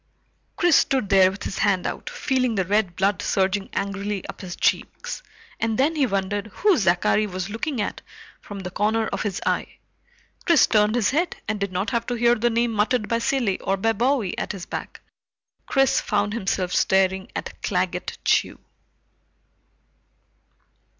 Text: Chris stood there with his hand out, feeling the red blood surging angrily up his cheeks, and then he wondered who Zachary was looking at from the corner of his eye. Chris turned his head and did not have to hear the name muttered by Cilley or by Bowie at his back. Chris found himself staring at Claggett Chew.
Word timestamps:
Chris 0.55 0.77
stood 0.77 1.09
there 1.09 1.29
with 1.29 1.43
his 1.43 1.59
hand 1.59 1.85
out, 1.85 2.09
feeling 2.09 2.55
the 2.55 2.65
red 2.65 2.95
blood 2.95 3.21
surging 3.21 3.69
angrily 3.73 4.25
up 4.25 4.41
his 4.41 4.55
cheeks, 4.55 5.21
and 5.59 5.77
then 5.77 5.95
he 5.95 6.07
wondered 6.07 6.47
who 6.47 6.75
Zachary 6.75 7.27
was 7.27 7.51
looking 7.51 7.79
at 7.79 8.01
from 8.41 8.61
the 8.61 8.71
corner 8.71 9.05
of 9.09 9.21
his 9.21 9.39
eye. 9.45 9.77
Chris 10.47 10.65
turned 10.65 10.95
his 10.95 11.11
head 11.11 11.35
and 11.47 11.59
did 11.59 11.71
not 11.71 11.91
have 11.91 12.07
to 12.07 12.15
hear 12.15 12.33
the 12.33 12.49
name 12.49 12.71
muttered 12.71 13.07
by 13.07 13.19
Cilley 13.19 13.59
or 13.59 13.77
by 13.77 13.93
Bowie 13.93 14.35
at 14.39 14.53
his 14.53 14.65
back. 14.65 15.01
Chris 15.67 16.01
found 16.01 16.33
himself 16.33 16.71
staring 16.73 17.31
at 17.35 17.61
Claggett 17.61 18.17
Chew. 18.25 18.57